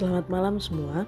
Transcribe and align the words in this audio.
Selamat 0.00 0.32
malam 0.32 0.56
semua. 0.56 1.04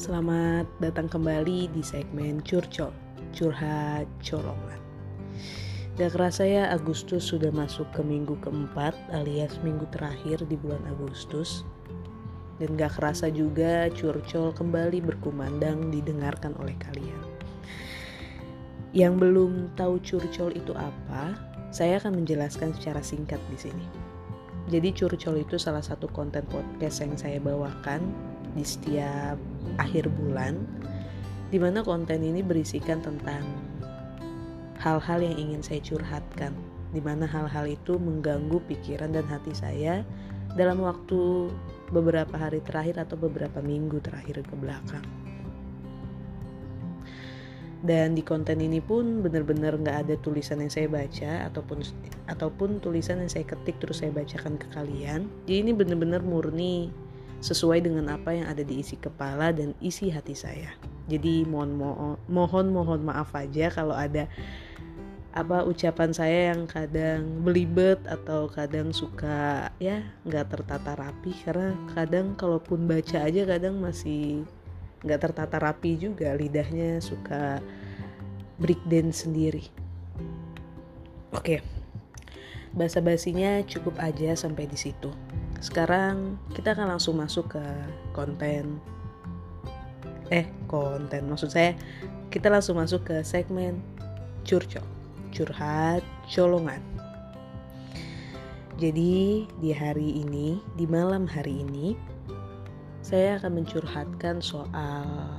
Selamat 0.00 0.64
datang 0.80 1.04
kembali 1.04 1.68
di 1.68 1.84
segmen 1.84 2.40
Curcol, 2.40 2.88
Curhat 3.36 4.08
Colongan. 4.24 4.80
Gak 6.00 6.16
kerasa 6.16 6.48
ya 6.48 6.72
Agustus 6.72 7.28
sudah 7.28 7.52
masuk 7.52 7.92
ke 7.92 8.00
minggu 8.00 8.40
keempat 8.40 8.96
alias 9.12 9.52
minggu 9.60 9.84
terakhir 9.92 10.48
di 10.48 10.56
bulan 10.56 10.80
Agustus. 10.88 11.60
Dan 12.56 12.72
gak 12.72 12.96
kerasa 12.96 13.28
juga 13.28 13.92
curcol 13.92 14.56
kembali 14.56 15.04
berkumandang 15.04 15.92
didengarkan 15.92 16.56
oleh 16.56 16.72
kalian. 16.88 17.20
Yang 18.96 19.12
belum 19.12 19.76
tahu 19.76 20.00
curcol 20.00 20.56
itu 20.56 20.72
apa, 20.72 21.36
saya 21.68 22.00
akan 22.00 22.16
menjelaskan 22.24 22.72
secara 22.72 23.04
singkat 23.04 23.44
di 23.52 23.60
sini. 23.60 24.05
Jadi 24.66 24.90
curcol 24.90 25.46
itu 25.46 25.56
salah 25.62 25.82
satu 25.82 26.10
konten 26.10 26.42
podcast 26.50 26.98
yang 27.02 27.14
saya 27.14 27.38
bawakan 27.38 28.02
di 28.58 28.66
setiap 28.66 29.38
akhir 29.78 30.10
bulan 30.10 30.58
di 31.54 31.62
mana 31.62 31.86
konten 31.86 32.26
ini 32.26 32.42
berisikan 32.42 32.98
tentang 32.98 33.46
hal-hal 34.82 35.22
yang 35.22 35.36
ingin 35.38 35.62
saya 35.62 35.78
curhatkan 35.78 36.50
di 36.90 36.98
mana 36.98 37.28
hal-hal 37.28 37.68
itu 37.70 37.94
mengganggu 38.00 38.58
pikiran 38.66 39.14
dan 39.14 39.26
hati 39.30 39.54
saya 39.54 40.02
dalam 40.58 40.82
waktu 40.82 41.52
beberapa 41.94 42.34
hari 42.34 42.58
terakhir 42.64 42.98
atau 43.06 43.14
beberapa 43.14 43.62
minggu 43.62 44.02
terakhir 44.02 44.42
ke 44.42 44.54
belakang 44.58 45.06
dan 47.86 48.18
di 48.18 48.26
konten 48.26 48.58
ini 48.58 48.82
pun 48.82 49.22
benar-benar 49.22 49.78
nggak 49.78 49.98
ada 50.06 50.14
tulisan 50.18 50.60
yang 50.60 50.72
saya 50.74 50.90
baca 50.90 51.46
ataupun 51.46 51.86
ataupun 52.26 52.82
tulisan 52.82 53.22
yang 53.22 53.30
saya 53.30 53.46
ketik 53.46 53.78
terus 53.78 54.02
saya 54.02 54.10
bacakan 54.10 54.58
ke 54.58 54.66
kalian 54.74 55.30
jadi 55.46 55.62
ini 55.62 55.72
benar-benar 55.72 56.20
murni 56.26 56.90
sesuai 57.40 57.84
dengan 57.84 58.08
apa 58.12 58.32
yang 58.32 58.48
ada 58.48 58.64
di 58.64 58.80
isi 58.80 58.96
kepala 58.96 59.52
dan 59.52 59.76
isi 59.78 60.08
hati 60.08 60.32
saya. 60.32 60.72
Jadi 61.06 61.44
mohon 61.46 61.76
mohon 61.76 62.16
mohon 62.26 62.66
mohon 62.72 63.00
maaf 63.04 63.30
aja 63.36 63.70
kalau 63.70 63.94
ada 63.94 64.26
apa 65.36 65.68
ucapan 65.68 66.16
saya 66.16 66.56
yang 66.56 66.64
kadang 66.64 67.44
belibet 67.44 68.00
atau 68.08 68.48
kadang 68.48 68.88
suka 68.88 69.68
ya 69.76 70.00
nggak 70.24 70.48
tertata 70.48 70.96
rapi 70.96 71.36
karena 71.44 71.76
kadang 71.92 72.32
kalaupun 72.40 72.88
baca 72.88 73.20
aja 73.20 73.44
kadang 73.44 73.76
masih 73.76 74.48
nggak 75.04 75.20
tertata 75.28 75.60
rapi 75.60 76.00
juga 76.00 76.32
lidahnya 76.32 77.04
suka 77.04 77.60
breakdance 78.56 79.24
sendiri. 79.24 79.68
Oke, 81.34 81.60
basa 82.72 83.04
basinya 83.04 83.60
cukup 83.64 83.96
aja 84.00 84.32
sampai 84.36 84.64
di 84.68 84.78
situ. 84.78 85.12
Sekarang 85.60 86.40
kita 86.52 86.76
akan 86.76 86.96
langsung 86.96 87.20
masuk 87.20 87.56
ke 87.56 87.64
konten. 88.16 88.80
Eh, 90.32 90.48
konten 90.66 91.30
maksud 91.30 91.54
saya 91.54 91.78
kita 92.34 92.50
langsung 92.50 92.82
masuk 92.82 93.06
ke 93.06 93.16
segmen 93.22 93.78
curcol, 94.42 94.82
curhat 95.30 96.02
colongan. 96.28 96.82
Jadi 98.76 99.48
di 99.48 99.70
hari 99.72 100.20
ini, 100.20 100.60
di 100.76 100.84
malam 100.84 101.24
hari 101.24 101.64
ini, 101.64 101.96
saya 103.00 103.40
akan 103.40 103.64
mencurhatkan 103.64 104.44
soal 104.44 105.35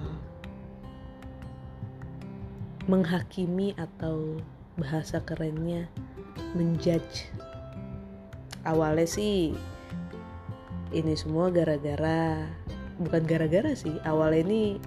menghakimi 2.87 3.75
atau 3.75 4.39
bahasa 4.79 5.19
kerennya 5.21 5.91
menjudge. 6.55 7.27
Awalnya 8.63 9.07
sih 9.07 9.55
ini 10.95 11.13
semua 11.19 11.51
gara-gara 11.51 12.47
bukan 12.97 13.23
gara-gara 13.27 13.75
sih 13.75 13.99
awal 14.07 14.31
ini 14.33 14.79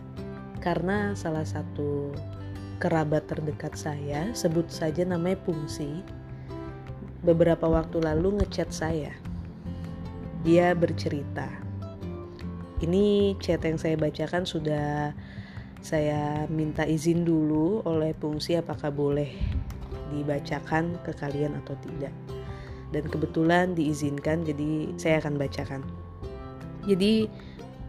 karena 0.64 1.12
salah 1.12 1.44
satu 1.44 2.12
kerabat 2.80 3.28
terdekat 3.28 3.76
saya 3.76 4.32
sebut 4.32 4.66
saja 4.72 5.04
namanya 5.04 5.36
Pungsi 5.44 6.00
beberapa 7.20 7.68
waktu 7.68 8.00
lalu 8.00 8.40
ngechat 8.40 8.72
saya 8.72 9.12
dia 10.40 10.72
bercerita 10.72 11.46
ini 12.80 13.36
chat 13.44 13.60
yang 13.60 13.76
saya 13.76 14.00
bacakan 14.00 14.48
sudah 14.48 15.12
saya 15.80 16.44
minta 16.52 16.84
izin 16.84 17.24
dulu 17.24 17.80
oleh 17.88 18.12
Pungsi 18.12 18.56
apakah 18.56 18.92
boleh 18.92 19.32
dibacakan 20.12 21.00
ke 21.06 21.12
kalian 21.16 21.56
atau 21.64 21.72
tidak. 21.80 22.12
Dan 22.90 23.06
kebetulan 23.06 23.72
diizinkan 23.72 24.42
jadi 24.42 24.92
saya 24.98 25.22
akan 25.22 25.38
bacakan. 25.38 25.82
Jadi 26.84 27.30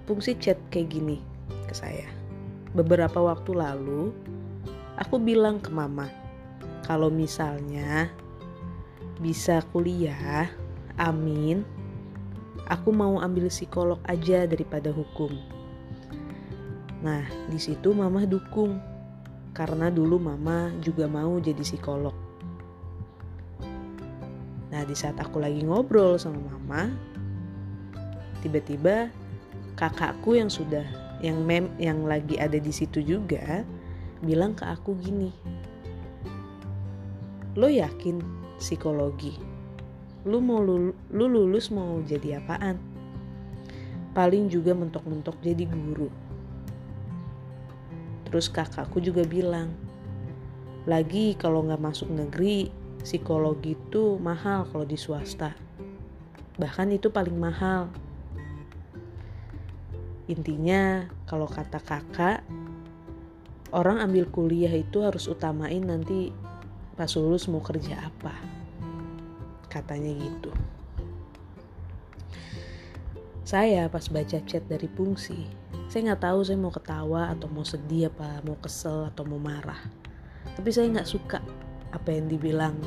fungsi 0.05 0.37
chat 0.37 0.59
kayak 0.69 0.93
gini 0.93 1.17
ke 1.65 1.73
saya. 1.73 2.05
Beberapa 2.71 3.17
waktu 3.17 3.51
lalu 3.57 4.13
aku 5.01 5.17
bilang 5.17 5.57
ke 5.57 5.73
mama 5.73 6.07
kalau 6.85 7.09
misalnya 7.09 8.07
bisa 9.17 9.65
kuliah 9.73 10.49
amin 11.01 11.65
aku 12.69 12.93
mau 12.93 13.17
ambil 13.21 13.49
psikolog 13.49 13.97
aja 14.05 14.45
daripada 14.45 14.93
hukum 14.93 15.33
nah 17.01 17.25
di 17.49 17.57
situ 17.57 17.93
mama 17.93 18.23
dukung 18.29 18.77
karena 19.51 19.91
dulu 19.91 20.21
mama 20.21 20.71
juga 20.79 21.09
mau 21.09 21.41
jadi 21.41 21.59
psikolog 21.59 22.13
Nah, 24.71 24.87
di 24.87 24.95
saat 24.95 25.19
aku 25.19 25.43
lagi 25.43 25.67
ngobrol 25.67 26.15
sama 26.15 26.39
mama, 26.47 26.87
tiba-tiba 28.39 29.11
kakakku 29.75 30.39
yang 30.39 30.47
sudah 30.47 30.87
yang 31.19 31.43
mem 31.43 31.67
yang 31.75 32.07
lagi 32.07 32.39
ada 32.39 32.55
di 32.55 32.71
situ 32.71 33.03
juga 33.03 33.67
bilang 34.23 34.55
ke 34.55 34.63
aku 34.63 34.95
gini. 34.95 35.35
Lo 37.59 37.67
yakin 37.67 38.23
psikologi? 38.55 39.35
Lu 40.23 40.39
mau 40.39 40.63
lu, 40.63 40.95
lu 41.11 41.25
lulus 41.27 41.67
mau 41.67 41.99
jadi 42.07 42.39
apaan? 42.39 42.79
Paling 44.15 44.47
juga 44.47 44.71
mentok-mentok 44.71 45.35
jadi 45.43 45.67
guru. 45.67 46.07
Terus 48.31 48.47
kakakku 48.47 49.03
juga 49.03 49.27
bilang, 49.27 49.75
lagi 50.87 51.35
kalau 51.35 51.67
nggak 51.67 51.83
masuk 51.83 52.09
negeri 52.09 52.71
psikologi 53.03 53.75
itu 53.75 54.15
mahal 54.17 54.65
kalau 54.71 54.87
di 54.87 54.95
swasta. 54.95 55.51
Bahkan 56.55 56.95
itu 56.95 57.11
paling 57.11 57.35
mahal. 57.35 57.91
Intinya 60.31 61.11
kalau 61.27 61.45
kata 61.45 61.83
kakak, 61.83 62.39
orang 63.75 63.99
ambil 63.99 64.31
kuliah 64.31 64.71
itu 64.71 65.03
harus 65.03 65.27
utamain 65.27 65.83
nanti 65.83 66.31
pas 66.95 67.11
lulus 67.19 67.51
mau 67.51 67.59
kerja 67.59 67.99
apa. 67.99 68.31
Katanya 69.67 70.11
gitu. 70.15 70.55
Saya 73.51 73.91
pas 73.91 74.07
baca 74.07 74.39
chat 74.47 74.63
dari 74.71 74.87
Pungsi, 74.87 75.43
saya 75.91 76.07
nggak 76.07 76.23
tahu 76.23 76.39
saya 76.39 76.55
mau 76.55 76.71
ketawa 76.71 77.35
atau 77.35 77.51
mau 77.51 77.67
sedih 77.67 78.07
apa 78.07 78.39
mau 78.47 78.55
kesel 78.63 79.11
atau 79.11 79.27
mau 79.27 79.43
marah. 79.43 79.91
Tapi 80.55 80.71
saya 80.71 80.87
nggak 80.87 81.03
suka 81.03 81.43
apa 81.91 82.15
yang 82.15 82.31
dibilang 82.31 82.79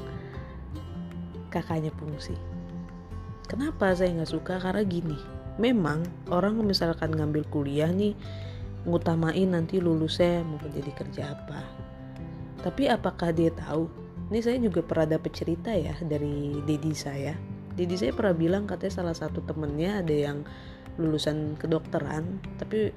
kakaknya 1.52 1.92
fungsi. 2.00 2.32
Kenapa 3.44 3.92
saya 3.92 4.16
nggak 4.16 4.32
suka? 4.32 4.56
Karena 4.56 4.80
gini, 4.88 5.20
memang 5.60 6.00
orang 6.32 6.56
misalkan 6.64 7.12
ngambil 7.12 7.44
kuliah 7.52 7.92
nih 7.92 8.16
ngutamain 8.88 9.52
nanti 9.52 9.84
lulusnya 9.84 10.48
mau 10.48 10.56
jadi 10.64 10.92
kerja 10.96 11.36
apa. 11.36 11.60
Tapi 12.64 12.88
apakah 12.88 13.36
dia 13.36 13.52
tahu? 13.52 13.84
Ini 14.32 14.40
saya 14.40 14.56
juga 14.56 14.80
pernah 14.80 15.20
dapet 15.20 15.36
cerita 15.36 15.76
ya 15.76 15.92
dari 16.08 16.56
dedi 16.64 16.96
saya. 16.96 17.53
Dedi 17.74 17.98
saya 17.98 18.14
pernah 18.14 18.34
bilang 18.34 18.70
katanya 18.70 19.02
salah 19.02 19.16
satu 19.18 19.42
temennya 19.42 19.98
ada 19.98 20.14
yang 20.14 20.46
lulusan 20.94 21.58
kedokteran, 21.58 22.38
tapi 22.54 22.94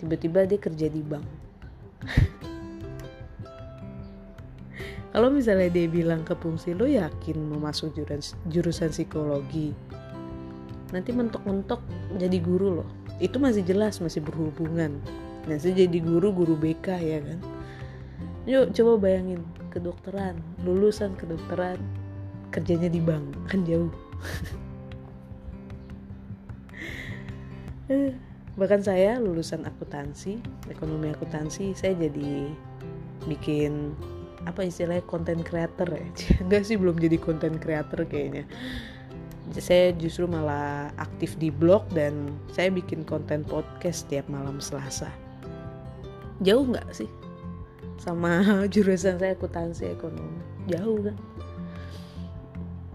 tiba-tiba 0.00 0.48
dia 0.48 0.56
kerja 0.56 0.88
di 0.88 1.04
bank. 1.04 1.26
kalau 5.12 5.28
misalnya 5.28 5.68
dia 5.68 5.84
bilang 5.84 6.24
ke 6.24 6.32
fungsi 6.32 6.72
lo 6.72 6.88
yakin 6.88 7.36
mau 7.44 7.60
masuk 7.60 7.92
jurusan, 7.92 8.40
jurusan 8.48 8.88
psikologi? 8.88 9.76
Nanti 10.96 11.12
mentok-mentok 11.12 11.84
jadi 12.16 12.40
guru 12.40 12.80
loh. 12.80 12.88
Itu 13.20 13.36
masih 13.36 13.68
jelas 13.68 14.00
masih 14.00 14.24
berhubungan. 14.24 14.96
Nanti 15.44 15.76
jadi 15.76 15.98
guru 16.00 16.32
guru 16.32 16.56
BK 16.56 16.86
ya 17.04 17.20
kan? 17.20 17.40
Yuk 18.48 18.72
coba 18.72 19.10
bayangin 19.10 19.44
kedokteran 19.76 20.40
lulusan 20.64 21.12
kedokteran 21.20 21.76
kerjanya 22.48 22.88
di 22.88 22.96
bank 22.96 23.36
kan 23.52 23.60
jauh 23.68 23.92
bahkan 28.58 28.80
saya 28.82 29.20
lulusan 29.20 29.62
akuntansi 29.68 30.40
ekonomi 30.72 31.12
akuntansi 31.12 31.76
saya 31.76 31.92
jadi 31.94 32.50
bikin 33.28 33.92
apa 34.46 34.64
istilahnya 34.64 35.04
konten 35.04 35.42
creator 35.44 35.86
ya 35.90 36.06
enggak 36.44 36.64
sih 36.64 36.80
belum 36.80 36.96
jadi 36.96 37.20
konten 37.20 37.60
creator 37.60 38.02
kayaknya 38.08 38.48
saya 39.54 39.94
justru 39.94 40.26
malah 40.26 40.90
aktif 40.98 41.38
di 41.38 41.54
blog 41.54 41.86
dan 41.94 42.34
saya 42.50 42.66
bikin 42.74 43.06
konten 43.06 43.46
podcast 43.46 44.10
tiap 44.10 44.26
malam 44.26 44.58
Selasa. 44.58 45.06
Jauh 46.42 46.66
nggak 46.66 46.90
sih 46.90 47.06
sama 48.02 48.42
jurusan 48.72 49.22
saya 49.22 49.38
akuntansi 49.38 49.86
ekonomi? 49.94 50.42
Jauh 50.66 50.98
kan? 51.06 51.16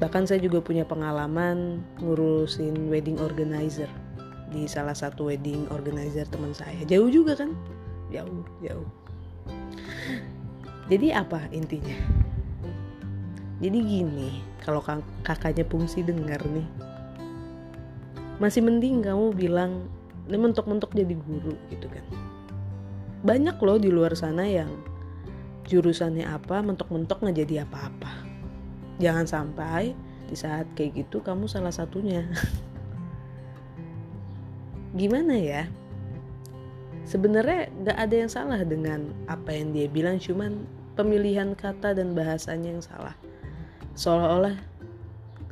Bahkan 0.01 0.25
saya 0.25 0.41
juga 0.41 0.65
punya 0.65 0.81
pengalaman 0.81 1.85
ngurusin 2.01 2.89
wedding 2.89 3.21
organizer 3.21 3.85
di 4.49 4.65
salah 4.65 4.97
satu 4.97 5.29
wedding 5.29 5.69
organizer 5.69 6.25
teman 6.25 6.57
saya. 6.57 6.81
Jauh 6.89 7.07
juga 7.07 7.37
kan? 7.37 7.53
Jauh, 8.09 8.41
jauh. 8.65 8.89
Jadi 10.89 11.13
apa 11.13 11.45
intinya? 11.53 11.93
Jadi 13.61 13.77
gini, 13.77 14.41
kalau 14.65 14.81
kakaknya 15.21 15.61
fungsi 15.69 16.01
dengar 16.01 16.41
nih, 16.49 16.65
masih 18.41 18.65
mending 18.65 19.05
kamu 19.05 19.37
bilang 19.37 19.85
ini 20.25 20.37
mentok-mentok 20.41 20.97
jadi 20.97 21.13
guru 21.13 21.53
gitu 21.69 21.85
kan. 21.85 22.01
Banyak 23.21 23.61
loh 23.61 23.77
di 23.77 23.93
luar 23.93 24.17
sana 24.17 24.49
yang 24.49 24.73
jurusannya 25.69 26.25
apa, 26.25 26.65
mentok-mentok 26.65 27.21
nggak 27.21 27.37
jadi 27.45 27.69
apa-apa. 27.69 28.30
Jangan 29.01 29.25
sampai 29.25 29.97
di 30.29 30.35
saat 30.37 30.69
kayak 30.77 31.03
gitu 31.03 31.25
kamu 31.25 31.49
salah 31.49 31.73
satunya. 31.73 32.29
Gimana 34.99 35.33
ya? 35.35 35.65
Sebenarnya 37.03 37.73
nggak 37.81 37.97
ada 37.97 38.15
yang 38.15 38.31
salah 38.31 38.61
dengan 38.61 39.09
apa 39.25 39.49
yang 39.49 39.73
dia 39.73 39.89
bilang, 39.89 40.21
cuman 40.21 40.63
pemilihan 40.95 41.57
kata 41.57 41.97
dan 41.97 42.13
bahasanya 42.13 42.77
yang 42.77 42.83
salah 42.85 43.15
seolah-olah 43.95 44.55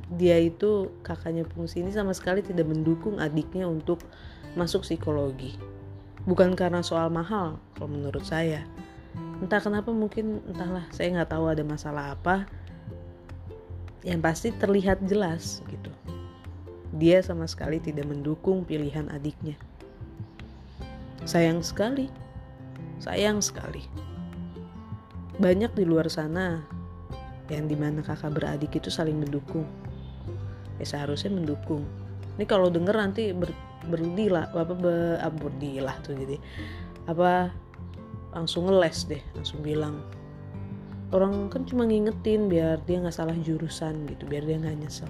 dia 0.09 0.41
itu 0.41 0.89
kakaknya 1.05 1.45
fungsi 1.45 1.85
ini 1.85 1.93
sama 1.93 2.17
sekali 2.17 2.41
tidak 2.41 2.65
mendukung 2.65 3.21
adiknya 3.21 3.69
untuk 3.69 4.01
masuk 4.57 4.81
psikologi 4.81 5.53
bukan 6.25 6.57
karena 6.57 6.81
soal 6.81 7.13
mahal 7.13 7.61
kalau 7.77 7.89
menurut 7.91 8.25
saya 8.25 8.65
entah 9.39 9.61
kenapa 9.61 9.93
mungkin 9.93 10.41
entahlah 10.49 10.83
saya 10.91 11.13
nggak 11.13 11.31
tahu 11.31 11.45
ada 11.47 11.63
masalah 11.63 12.17
apa 12.17 12.49
yang 14.03 14.23
pasti 14.23 14.55
terlihat 14.55 15.03
jelas 15.07 15.59
gitu. 15.67 15.91
Dia 16.95 17.21
sama 17.21 17.45
sekali 17.45 17.77
tidak 17.79 18.07
mendukung 18.07 18.63
pilihan 18.63 19.11
adiknya. 19.11 19.55
Sayang 21.27 21.61
sekali. 21.61 22.09
Sayang 22.99 23.43
sekali. 23.43 23.83
Banyak 25.39 25.75
di 25.75 25.83
luar 25.87 26.11
sana 26.11 26.63
yang 27.47 27.65
di 27.69 27.75
mana 27.75 28.03
kakak 28.03 28.35
beradik 28.35 28.75
itu 28.75 28.91
saling 28.91 29.19
mendukung. 29.19 29.67
Ya 30.79 30.85
seharusnya 30.87 31.31
mendukung. 31.31 31.83
Ini 32.39 32.47
kalau 32.47 32.71
denger 32.71 32.95
nanti 32.95 33.35
ber, 33.35 33.51
berdilah 33.87 34.47
apa 34.51 34.73
be, 34.75 35.19
ah, 35.19 35.31
berdilah 35.31 35.95
tuh 36.03 36.15
jadi. 36.15 36.39
Apa 37.07 37.51
langsung 38.31 38.69
ngeles 38.69 39.09
deh 39.09 39.21
langsung 39.33 39.65
bilang 39.65 40.05
orang 41.09 41.49
kan 41.49 41.65
cuma 41.65 41.89
ngingetin 41.89 42.49
biar 42.49 42.81
dia 42.85 43.01
nggak 43.01 43.15
salah 43.15 43.33
jurusan 43.41 44.05
gitu 44.09 44.29
biar 44.29 44.45
dia 44.45 44.57
nggak 44.61 44.77
nyesel. 44.77 45.09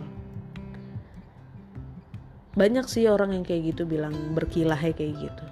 Banyak 2.55 2.87
sih 2.91 3.07
orang 3.07 3.35
yang 3.35 3.43
kayak 3.47 3.75
gitu 3.75 3.87
bilang 3.87 4.15
berkilah 4.35 4.79
kayak 4.79 5.15
gitu. 5.15 5.45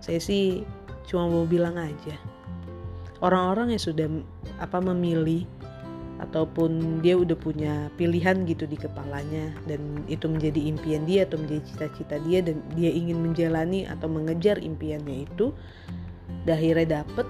Saya 0.00 0.20
sih 0.20 0.64
cuma 1.08 1.28
mau 1.28 1.44
bilang 1.44 1.76
aja. 1.76 2.16
Orang-orang 3.20 3.76
yang 3.76 3.82
sudah 3.82 4.08
apa 4.60 4.80
memilih 4.80 5.44
ataupun 6.20 7.00
dia 7.00 7.16
udah 7.16 7.36
punya 7.36 7.88
pilihan 7.96 8.44
gitu 8.44 8.68
di 8.68 8.76
kepalanya 8.76 9.56
dan 9.64 10.04
itu 10.04 10.28
menjadi 10.28 10.60
impian 10.68 11.08
dia 11.08 11.24
atau 11.24 11.40
menjadi 11.40 11.62
cita-cita 11.64 12.20
dia 12.28 12.44
dan 12.44 12.60
dia 12.76 12.92
ingin 12.92 13.24
menjalani 13.24 13.88
atau 13.88 14.04
mengejar 14.04 14.60
impiannya 14.60 15.24
itu 15.24 15.56
dan 16.44 16.60
akhirnya 16.60 17.00
dapet 17.00 17.24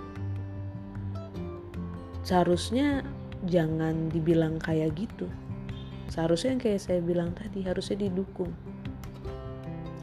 seharusnya 2.26 3.04
jangan 3.48 4.12
dibilang 4.12 4.60
kayak 4.60 4.96
gitu. 4.96 5.26
Seharusnya 6.10 6.58
yang 6.58 6.62
kayak 6.62 6.80
saya 6.82 7.00
bilang 7.00 7.30
tadi 7.32 7.62
harusnya 7.64 8.08
didukung. 8.08 8.50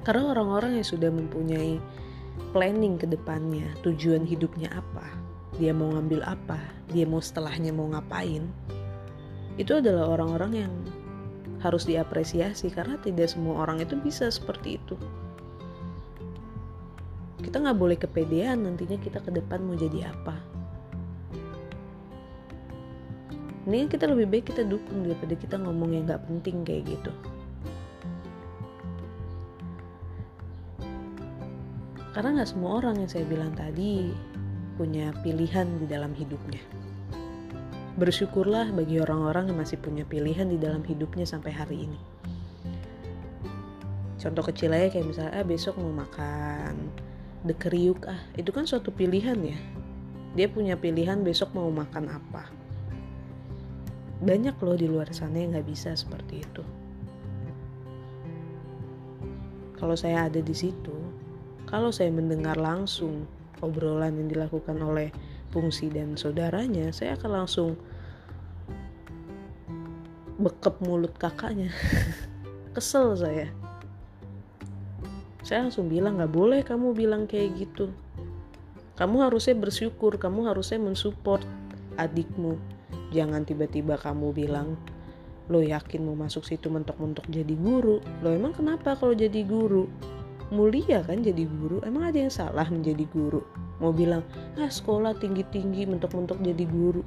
Karena 0.07 0.31
orang-orang 0.31 0.79
yang 0.79 0.87
sudah 0.87 1.11
mempunyai 1.11 1.77
planning 2.55 2.95
ke 2.95 3.05
depannya 3.05 3.67
tujuan 3.83 4.23
hidupnya 4.23 4.71
apa 4.71 5.03
dia 5.59 5.75
mau 5.75 5.91
ngambil 5.91 6.23
apa 6.23 6.57
dia 6.87 7.03
mau 7.03 7.19
setelahnya 7.19 7.75
mau 7.75 7.91
ngapain 7.91 8.47
itu 9.57 9.73
adalah 9.73 10.15
orang-orang 10.15 10.51
yang 10.65 10.73
harus 11.59 11.89
diapresiasi 11.89 12.69
karena 12.69 13.01
tidak 13.01 13.33
semua 13.33 13.65
orang 13.65 13.81
itu 13.81 13.97
bisa 13.97 14.29
seperti 14.29 14.77
itu. 14.77 14.93
Kita 17.41 17.57
nggak 17.57 17.77
boleh 17.77 17.97
kepedean 17.97 18.69
nantinya 18.69 19.01
kita 19.01 19.17
ke 19.17 19.33
depan 19.33 19.65
mau 19.65 19.73
jadi 19.73 20.13
apa 20.13 20.56
ini 23.67 23.91
kita 23.91 24.07
lebih 24.07 24.31
baik 24.31 24.55
kita 24.55 24.63
dukung 24.63 25.03
daripada 25.03 25.35
kita 25.35 25.55
ngomong 25.59 25.91
yang 25.91 26.03
nggak 26.07 26.23
penting 26.23 26.63
kayak 26.63 26.87
gitu 26.87 27.11
karena 32.15 32.41
nggak 32.41 32.49
semua 32.49 32.79
orang 32.81 33.03
yang 33.03 33.09
saya 33.11 33.27
bilang 33.27 33.51
tadi 33.53 34.15
punya 34.79 35.11
pilihan 35.21 35.67
di 35.83 35.85
dalam 35.85 36.15
hidupnya 36.15 36.63
bersyukurlah 37.97 38.69
bagi 38.77 39.01
orang-orang 39.01 39.49
yang 39.49 39.57
masih 39.57 39.81
punya 39.81 40.05
pilihan 40.05 40.45
di 40.45 40.61
dalam 40.61 40.85
hidupnya 40.85 41.25
sampai 41.25 41.49
hari 41.49 41.89
ini. 41.89 41.99
Contoh 44.21 44.45
kecil 44.45 44.69
aja 44.69 44.93
kayak 44.93 45.09
misalnya, 45.09 45.33
ah 45.33 45.45
besok 45.45 45.81
mau 45.81 45.89
makan 45.89 46.93
dekeriuk 47.41 48.05
ah, 48.05 48.21
itu 48.37 48.53
kan 48.53 48.69
suatu 48.69 48.93
pilihan 48.93 49.37
ya. 49.41 49.57
Dia 50.37 50.45
punya 50.45 50.77
pilihan 50.77 51.25
besok 51.25 51.57
mau 51.57 51.73
makan 51.73 52.13
apa. 52.13 52.45
Banyak 54.17 54.57
loh 54.61 54.77
di 54.77 54.89
luar 54.89 55.13
sana 55.13 55.37
yang 55.37 55.53
gak 55.53 55.69
bisa 55.69 55.93
seperti 55.93 56.41
itu. 56.41 56.63
Kalau 59.77 59.93
saya 59.93 60.25
ada 60.25 60.41
di 60.41 60.55
situ, 60.57 60.95
kalau 61.69 61.93
saya 61.93 62.09
mendengar 62.09 62.57
langsung 62.57 63.29
obrolan 63.61 64.17
yang 64.17 64.29
dilakukan 64.29 64.77
oleh 64.81 65.13
fungsi 65.53 65.93
dan 65.93 66.17
saudaranya, 66.17 66.89
saya 66.89 67.13
akan 67.13 67.31
langsung 67.43 67.77
bekep 70.37 70.81
mulut 70.81 71.13
kakaknya. 71.17 71.69
Kesel 72.77 73.17
saya. 73.17 73.47
Saya 75.45 75.65
langsung 75.69 75.89
bilang 75.89 76.17
nggak 76.17 76.33
boleh 76.33 76.59
kamu 76.65 76.93
bilang 76.97 77.24
kayak 77.29 77.57
gitu. 77.57 77.93
Kamu 78.97 79.29
harusnya 79.29 79.53
bersyukur, 79.53 80.17
kamu 80.17 80.50
harusnya 80.50 80.81
mensupport 80.81 81.45
adikmu. 82.01 82.57
Jangan 83.17 83.41
tiba-tiba 83.50 83.97
kamu 83.97 84.29
bilang, 84.38 84.77
lo 85.50 85.65
yakin 85.65 86.05
mau 86.05 86.13
masuk 86.13 86.45
situ 86.45 86.69
mentok-mentok 86.69 87.25
jadi 87.33 87.57
guru? 87.57 87.97
Lo 88.21 88.29
emang 88.29 88.53
kenapa 88.53 88.93
kalau 88.93 89.17
jadi 89.17 89.41
guru? 89.41 89.89
Mulia 90.53 91.01
kan 91.01 91.25
jadi 91.25 91.50
guru, 91.50 91.81
emang 91.81 92.13
ada 92.13 92.21
yang 92.21 92.31
salah 92.31 92.69
menjadi 92.69 93.09
guru? 93.09 93.41
mau 93.77 93.93
bilang 93.93 94.25
ah 94.57 94.69
sekolah 94.69 95.13
tinggi-tinggi 95.21 95.86
mentok-mentok 95.86 96.41
jadi 96.41 96.65
guru. 96.65 97.05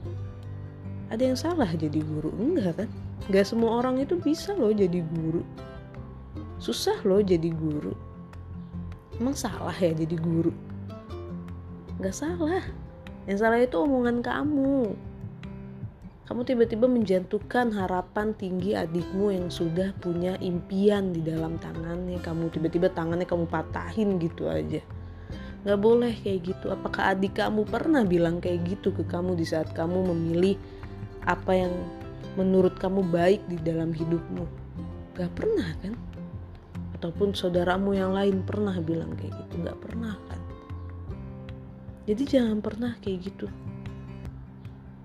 Ada 1.11 1.23
yang 1.35 1.38
salah 1.38 1.71
jadi 1.75 1.99
guru? 1.99 2.31
Enggak 2.38 2.85
kan? 2.85 2.88
Enggak 3.26 3.47
semua 3.50 3.83
orang 3.83 3.99
itu 3.99 4.14
bisa 4.14 4.55
loh 4.55 4.71
jadi 4.71 5.02
guru. 5.02 5.43
Susah 6.62 6.95
loh 7.02 7.19
jadi 7.19 7.50
guru. 7.50 7.90
Emang 9.19 9.35
salah 9.35 9.75
ya 9.75 9.90
jadi 9.90 10.14
guru? 10.14 10.55
Enggak 11.99 12.14
salah. 12.14 12.62
Yang 13.26 13.38
salah 13.43 13.59
itu 13.59 13.76
omongan 13.76 14.23
kamu 14.23 14.95
kamu 16.31 16.47
tiba-tiba 16.47 16.87
menjatuhkan 16.87 17.75
harapan 17.75 18.31
tinggi 18.39 18.79
adikmu 18.79 19.35
yang 19.35 19.51
sudah 19.51 19.91
punya 19.99 20.39
impian 20.39 21.11
di 21.11 21.27
dalam 21.27 21.59
tangannya 21.59 22.23
kamu 22.23 22.55
tiba-tiba 22.55 22.87
tangannya 22.95 23.27
kamu 23.27 23.51
patahin 23.51 24.23
gitu 24.23 24.47
aja 24.47 24.79
Gak 25.61 25.77
boleh 25.77 26.17
kayak 26.25 26.41
gitu. 26.57 26.73
Apakah 26.73 27.13
adik 27.13 27.37
kamu 27.37 27.69
pernah 27.69 28.01
bilang 28.09 28.41
kayak 28.41 28.65
gitu 28.65 28.97
ke 28.97 29.05
kamu 29.05 29.37
di 29.37 29.45
saat 29.45 29.69
kamu 29.77 30.09
memilih 30.09 30.57
apa 31.29 31.53
yang 31.53 31.73
menurut 32.41 32.81
kamu 32.81 33.05
baik 33.05 33.45
di 33.45 33.61
dalam 33.61 33.93
hidupmu? 33.93 34.49
Gak 35.21 35.33
pernah 35.37 35.69
kan? 35.85 35.93
Ataupun 36.97 37.37
saudaramu 37.37 37.93
yang 37.93 38.17
lain 38.17 38.41
pernah 38.41 38.73
bilang 38.81 39.13
kayak 39.21 39.37
gitu? 39.37 39.69
Gak 39.69 39.79
pernah 39.85 40.17
kan? 40.33 40.41
Jadi 42.09 42.23
jangan 42.25 42.65
pernah 42.65 42.97
kayak 43.05 43.29
gitu. 43.29 43.47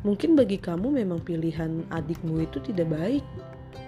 Mungkin 0.06 0.38
bagi 0.38 0.62
kamu 0.62 1.02
memang 1.02 1.26
pilihan 1.26 1.82
adikmu 1.90 2.46
itu 2.46 2.62
tidak 2.62 2.94
baik. 2.94 3.26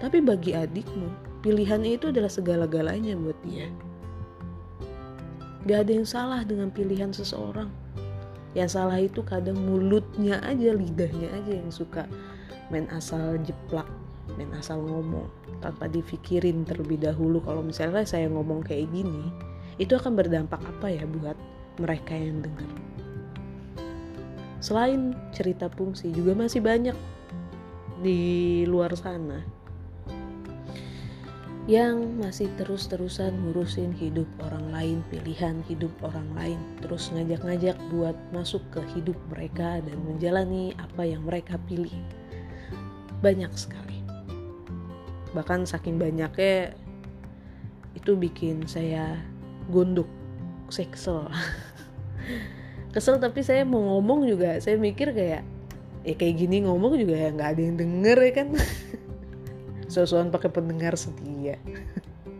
Tapi 0.02 0.18
bagi 0.18 0.52
adikmu, 0.52 1.08
pilihannya 1.46 1.94
itu 1.94 2.10
adalah 2.10 2.28
segala-galanya 2.28 3.14
buat 3.14 3.38
dia. 3.46 3.70
Gak 5.70 5.86
ada 5.86 5.92
yang 5.94 6.08
salah 6.08 6.42
dengan 6.42 6.74
pilihan 6.74 7.14
seseorang. 7.14 7.70
Yang 8.58 8.70
salah 8.74 8.98
itu 8.98 9.22
kadang 9.22 9.62
mulutnya 9.62 10.42
aja, 10.42 10.74
lidahnya 10.74 11.30
aja 11.38 11.52
yang 11.54 11.70
suka 11.70 12.10
main 12.68 12.88
asal 12.92 13.40
jeplak 13.44 13.88
main 14.36 14.52
asal 14.54 14.84
ngomong 14.84 15.26
tanpa 15.64 15.88
dipikirin 15.88 16.62
terlebih 16.68 17.00
dahulu 17.00 17.40
kalau 17.40 17.64
misalnya 17.64 18.04
saya 18.04 18.28
ngomong 18.28 18.60
kayak 18.62 18.86
gini 18.92 19.32
itu 19.80 19.96
akan 19.96 20.14
berdampak 20.14 20.60
apa 20.60 20.92
ya 20.92 21.04
buat 21.08 21.34
mereka 21.80 22.12
yang 22.12 22.44
dengar 22.44 22.68
selain 24.58 25.14
cerita 25.30 25.70
fungsi 25.70 26.10
juga 26.10 26.34
masih 26.34 26.62
banyak 26.62 26.96
di 28.02 28.62
luar 28.66 28.94
sana 28.94 29.58
yang 31.68 32.16
masih 32.16 32.48
terus-terusan 32.56 33.44
ngurusin 33.44 33.92
hidup 33.92 34.24
orang 34.40 34.72
lain, 34.72 34.98
pilihan 35.12 35.60
hidup 35.68 35.92
orang 36.00 36.24
lain, 36.32 36.56
terus 36.80 37.12
ngajak-ngajak 37.12 37.76
buat 37.92 38.16
masuk 38.32 38.64
ke 38.72 38.80
hidup 38.96 39.20
mereka 39.28 39.84
dan 39.84 40.00
menjalani 40.08 40.72
apa 40.80 41.04
yang 41.04 41.28
mereka 41.28 41.60
pilih. 41.68 41.92
Banyak 43.20 43.52
sekali. 43.52 44.00
Bahkan 45.36 45.68
saking 45.68 46.00
banyaknya 46.00 46.72
itu 47.92 48.16
bikin 48.16 48.64
saya 48.64 49.20
gondok, 49.68 50.08
saya 50.72 50.88
kesel. 50.88 51.28
kesel 52.98 53.22
tapi 53.22 53.46
saya 53.46 53.62
mau 53.62 53.78
ngomong 53.78 54.26
juga, 54.26 54.58
saya 54.58 54.74
mikir 54.74 55.14
kayak 55.14 55.46
ya 56.02 56.14
kayak 56.18 56.34
gini 56.34 56.66
ngomong 56.66 56.98
juga 56.98 57.14
ya 57.14 57.28
nggak 57.30 57.50
ada 57.54 57.62
yang 57.62 57.76
denger 57.78 58.18
ya 58.18 58.32
kan. 58.34 58.48
sosokan 59.92 60.28
pakai 60.28 60.50
pendengar 60.52 60.94
setia. 60.98 61.56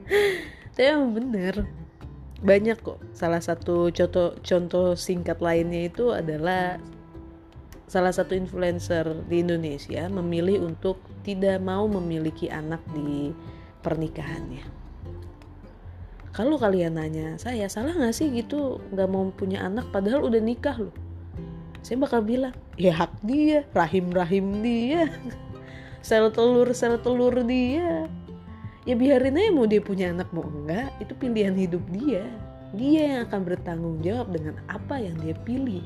Tapi 0.77 0.85
emang 0.85 1.17
bener 1.17 1.65
banyak 2.45 2.79
kok. 2.79 3.01
Salah 3.17 3.43
satu 3.43 3.91
contoh 3.91 4.37
contoh 4.45 4.95
singkat 4.95 5.41
lainnya 5.41 5.89
itu 5.91 6.13
adalah 6.15 6.79
salah 7.89 8.13
satu 8.13 8.37
influencer 8.37 9.25
di 9.27 9.41
Indonesia 9.41 10.07
memilih 10.13 10.69
untuk 10.69 11.01
tidak 11.25 11.59
mau 11.65 11.89
memiliki 11.89 12.53
anak 12.53 12.85
di 12.93 13.33
pernikahannya 13.81 14.88
kalau 16.39 16.55
kalian 16.55 16.95
nanya 16.95 17.35
saya 17.35 17.67
salah 17.67 17.91
nggak 17.91 18.15
sih 18.15 18.31
gitu? 18.31 18.79
Nggak 18.95 19.09
mau 19.11 19.27
punya 19.35 19.67
anak 19.67 19.91
padahal 19.91 20.23
udah 20.23 20.39
nikah 20.39 20.79
loh. 20.79 20.95
Saya 21.83 21.99
bakal 21.99 22.23
bilang 22.23 22.55
ya 22.79 22.95
hak 22.95 23.11
dia 23.27 23.67
rahim 23.75 24.15
rahim 24.15 24.63
dia 24.63 25.11
sel 26.07 26.31
telur 26.31 26.71
sel 26.71 26.95
telur 27.03 27.35
dia. 27.43 28.07
Ya 28.87 28.95
biarin 28.95 29.35
aja 29.35 29.51
mau 29.51 29.67
dia 29.67 29.83
punya 29.83 30.15
anak 30.15 30.31
mau 30.31 30.47
enggak 30.47 30.95
itu 31.03 31.11
pilihan 31.19 31.59
hidup 31.59 31.83
dia. 31.91 32.23
Dia 32.71 33.19
yang 33.19 33.21
akan 33.27 33.41
bertanggung 33.43 33.99
jawab 34.07 34.31
dengan 34.31 34.63
apa 34.71 34.95
yang 34.95 35.19
dia 35.19 35.35
pilih. 35.43 35.83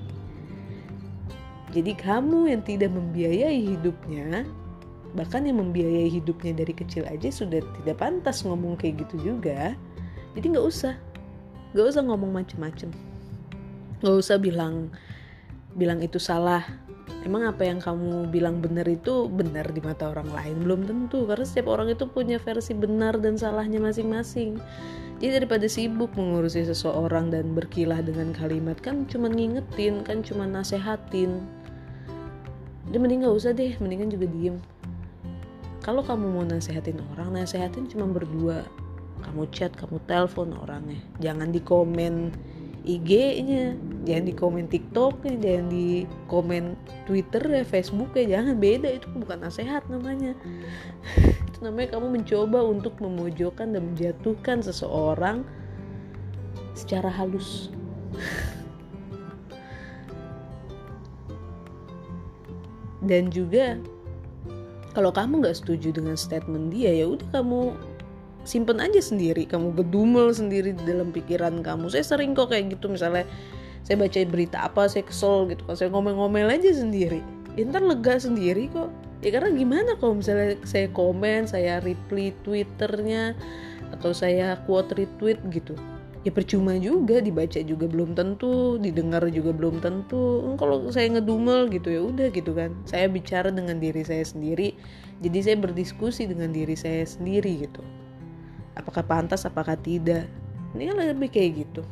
Jadi 1.72 1.96
kamu 1.96 2.52
yang 2.52 2.60
tidak 2.60 2.92
membiayai 2.92 3.72
hidupnya 3.72 4.44
bahkan 5.16 5.44
yang 5.44 5.60
membiayai 5.60 6.08
hidupnya 6.08 6.56
dari 6.56 6.72
kecil 6.72 7.04
aja 7.04 7.28
sudah 7.28 7.60
tidak 7.80 7.96
pantas 8.00 8.44
ngomong 8.44 8.80
kayak 8.80 9.04
gitu 9.04 9.32
juga 9.32 9.76
jadi 10.32 10.46
nggak 10.56 10.66
usah. 10.66 10.94
Nggak 11.72 11.86
usah 11.92 12.02
ngomong 12.04 12.30
macem-macem. 12.32 12.90
Nggak 14.00 14.16
usah 14.16 14.36
bilang 14.40 14.92
bilang 15.76 16.00
itu 16.04 16.20
salah. 16.20 16.64
Emang 17.22 17.46
apa 17.46 17.62
yang 17.62 17.78
kamu 17.78 18.34
bilang 18.34 18.58
benar 18.58 18.82
itu 18.90 19.30
benar 19.30 19.70
di 19.70 19.78
mata 19.78 20.10
orang 20.10 20.26
lain? 20.34 20.66
Belum 20.66 20.80
tentu 20.82 21.22
karena 21.22 21.46
setiap 21.46 21.70
orang 21.70 21.94
itu 21.94 22.04
punya 22.10 22.36
versi 22.42 22.74
benar 22.74 23.14
dan 23.22 23.38
salahnya 23.38 23.78
masing-masing. 23.78 24.58
Jadi 25.22 25.38
daripada 25.38 25.70
sibuk 25.70 26.10
mengurusi 26.18 26.66
seseorang 26.66 27.30
dan 27.30 27.54
berkilah 27.54 28.02
dengan 28.02 28.34
kalimat 28.34 28.74
kan 28.82 29.06
cuma 29.06 29.30
ngingetin 29.30 30.02
kan 30.02 30.18
cuma 30.26 30.50
nasehatin. 30.50 31.46
Dia 32.90 32.98
mending 32.98 33.22
gak 33.22 33.36
usah 33.38 33.54
deh 33.54 33.78
mendingan 33.78 34.10
juga 34.10 34.26
diem. 34.26 34.58
Kalau 35.86 36.02
kamu 36.02 36.26
mau 36.26 36.42
nasehatin 36.42 36.98
orang 37.14 37.38
nasehatin 37.38 37.86
cuma 37.86 38.10
berdua 38.10 38.66
kamu 39.22 39.46
chat 39.54 39.72
kamu 39.78 40.02
telepon 40.10 40.52
orangnya. 40.58 41.00
Jangan 41.22 41.54
di 41.54 41.60
komen 41.62 42.34
IG-nya 42.82 43.78
jangan 44.02 44.24
di 44.26 44.34
komen 44.34 44.66
TikTok-nya 44.66 45.38
jangan 45.38 45.70
di 45.70 46.02
komen 46.26 46.74
Twitter 47.06 47.38
ya 47.46 47.62
Facebook 47.62 48.10
ya 48.18 48.38
jangan. 48.38 48.58
Beda 48.58 48.90
itu 48.90 49.06
bukan 49.14 49.46
nasihat 49.46 49.86
namanya. 49.86 50.34
Itu 51.48 51.58
namanya 51.62 51.94
kamu 51.94 52.06
mencoba 52.18 52.58
untuk 52.66 52.98
memojokkan 52.98 53.70
dan 53.70 53.94
menjatuhkan 53.94 54.66
seseorang 54.66 55.46
secara 56.74 57.06
halus. 57.06 57.70
Dan 63.02 63.34
juga 63.34 63.82
kalau 64.94 65.10
kamu 65.10 65.42
nggak 65.42 65.58
setuju 65.58 65.90
dengan 65.90 66.14
statement 66.14 66.70
dia 66.70 66.92
ya 66.92 67.08
udah 67.08 67.28
kamu 67.32 67.72
simpen 68.42 68.82
aja 68.82 68.98
sendiri. 68.98 69.46
Kamu 69.46 69.74
bedumel 69.74 70.34
sendiri 70.34 70.74
di 70.74 70.82
dalam 70.86 71.14
pikiran 71.14 71.62
kamu. 71.62 71.90
Saya 71.90 72.04
sering 72.06 72.34
kok 72.34 72.50
kayak 72.50 72.74
gitu 72.74 72.90
misalnya 72.90 73.26
saya 73.82 73.98
baca 73.98 74.18
berita 74.26 74.58
apa 74.66 74.86
saya 74.86 75.06
kesel 75.06 75.50
gitu. 75.50 75.62
Kan 75.66 75.76
saya 75.78 75.88
ngomel-ngomel 75.90 76.50
aja 76.50 76.70
sendiri. 76.74 77.22
Ya, 77.58 77.68
ntar 77.68 77.84
lega 77.84 78.18
sendiri 78.18 78.70
kok. 78.70 78.90
Ya 79.22 79.30
karena 79.38 79.54
gimana 79.54 79.94
kalau 80.02 80.18
misalnya 80.18 80.58
saya 80.66 80.90
komen 80.90 81.46
saya 81.46 81.78
reply 81.78 82.34
twitternya 82.42 83.38
atau 83.94 84.10
saya 84.10 84.58
quote 84.66 84.98
retweet 84.98 85.38
gitu. 85.54 85.78
Ya 86.22 86.30
percuma 86.30 86.78
juga 86.78 87.18
dibaca 87.18 87.58
juga 87.66 87.90
belum 87.90 88.14
tentu 88.14 88.78
didengar 88.78 89.26
juga 89.30 89.50
belum 89.50 89.82
tentu. 89.82 90.42
Hmm, 90.42 90.54
kalau 90.58 90.86
saya 90.90 91.18
ngedumel 91.18 91.70
gitu 91.70 91.90
ya 91.90 92.02
udah 92.02 92.30
gitu 92.34 92.54
kan. 92.54 92.74
Saya 92.86 93.10
bicara 93.10 93.50
dengan 93.50 93.78
diri 93.78 94.02
saya 94.02 94.22
sendiri. 94.26 94.74
Jadi 95.22 95.38
saya 95.38 95.56
berdiskusi 95.58 96.26
dengan 96.26 96.50
diri 96.50 96.74
saya 96.74 97.06
sendiri 97.06 97.66
gitu 97.66 97.82
apakah 98.76 99.04
pantas 99.04 99.44
apakah 99.44 99.76
tidak. 99.76 100.28
Ini 100.72 100.88
kan 100.92 100.96
lebih 101.16 101.28
kayak 101.28 101.68
gitu. 101.68 101.82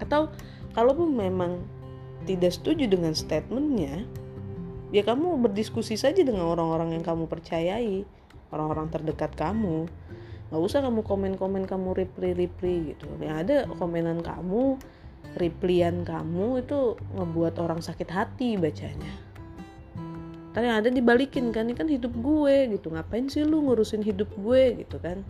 Atau 0.00 0.32
kalaupun 0.72 1.12
memang 1.12 1.60
tidak 2.24 2.52
setuju 2.56 2.84
dengan 2.88 3.16
statementnya 3.16 4.04
ya 4.90 5.02
kamu 5.06 5.40
berdiskusi 5.40 5.94
saja 5.94 6.20
dengan 6.20 6.50
orang-orang 6.50 6.98
yang 6.98 7.04
kamu 7.06 7.30
percayai 7.30 8.04
orang-orang 8.50 8.90
terdekat 8.90 9.32
kamu. 9.38 9.86
Nggak 10.50 10.62
usah 10.66 10.82
kamu 10.82 11.06
komen-komen 11.06 11.62
kamu 11.70 11.94
reply-reply 11.94 12.94
gitu. 12.94 13.06
Yang 13.22 13.36
ada 13.46 13.56
komenan 13.78 14.18
kamu 14.18 14.82
replyan 15.38 16.02
kamu 16.02 16.66
itu 16.66 16.98
ngebuat 17.14 17.62
orang 17.62 17.78
sakit 17.78 18.08
hati 18.10 18.58
bacanya. 18.58 19.14
Tapi 20.50 20.66
yang 20.66 20.82
ada 20.82 20.90
dibalikin 20.90 21.54
kan 21.54 21.70
ini 21.70 21.78
kan 21.78 21.86
hidup 21.86 22.10
gue 22.18 22.74
gitu. 22.74 22.90
Ngapain 22.90 23.30
sih 23.30 23.46
lu 23.46 23.62
ngurusin 23.62 24.02
hidup 24.02 24.26
gue 24.34 24.82
gitu 24.82 24.98
kan 24.98 25.22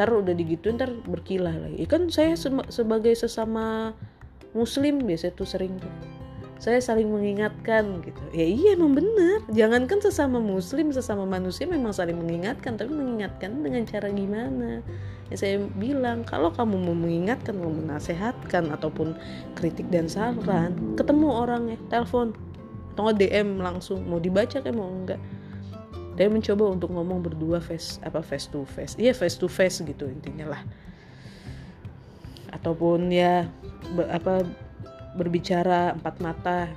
ntar 0.00 0.16
udah 0.16 0.32
digituin 0.32 0.80
ntar 0.80 0.96
berkilah 1.04 1.52
lagi. 1.52 1.84
Kan 1.84 2.08
saya 2.08 2.32
sebagai 2.72 3.12
sesama 3.12 3.92
muslim 4.56 5.04
biasa 5.04 5.36
tuh 5.36 5.44
sering 5.44 5.76
tuh 5.76 5.92
saya 6.60 6.76
saling 6.76 7.08
mengingatkan 7.08 8.04
gitu. 8.04 8.20
Ya 8.36 8.44
iya 8.44 8.76
emang 8.76 8.92
bener. 8.92 9.40
Jangankan 9.48 10.04
sesama 10.04 10.44
muslim 10.44 10.92
sesama 10.92 11.24
manusia 11.24 11.64
memang 11.64 11.96
saling 11.96 12.20
mengingatkan 12.20 12.76
tapi 12.76 12.92
mengingatkan 12.92 13.64
dengan 13.64 13.88
cara 13.88 14.12
gimana? 14.12 14.84
Ya 15.32 15.36
saya 15.40 15.56
bilang 15.80 16.20
kalau 16.28 16.52
kamu 16.52 16.76
mau 16.84 16.92
mengingatkan 16.92 17.56
mau 17.56 17.72
menasehatkan 17.72 18.76
ataupun 18.76 19.16
kritik 19.56 19.88
dan 19.88 20.04
saran 20.04 20.76
ketemu 21.00 21.28
orangnya 21.32 21.80
telepon 21.88 22.36
atau 22.92 23.08
nggak 23.08 23.18
DM 23.24 23.48
langsung 23.64 24.04
mau 24.04 24.20
dibaca 24.20 24.60
kayak 24.60 24.76
mau 24.76 24.92
enggak 24.92 25.16
dia 26.20 26.28
mencoba 26.28 26.68
untuk 26.68 26.92
ngomong 26.92 27.24
berdua 27.24 27.64
face 27.64 27.96
apa 28.04 28.20
face 28.20 28.44
to 28.52 28.68
face. 28.68 28.92
Iya 29.00 29.16
face 29.16 29.40
to 29.40 29.48
face 29.48 29.80
gitu 29.80 30.04
intinya 30.04 30.52
lah. 30.52 30.62
Ataupun 32.52 33.08
ya 33.08 33.48
ber, 33.96 34.04
apa 34.12 34.44
berbicara 35.16 35.96
empat 35.96 36.20
mata. 36.20 36.68